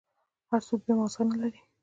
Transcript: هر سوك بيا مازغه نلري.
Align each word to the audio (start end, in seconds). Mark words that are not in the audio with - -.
هر 0.49 0.61
سوك 0.67 0.81
بيا 0.85 0.95
مازغه 0.99 1.23
نلري. 1.29 1.59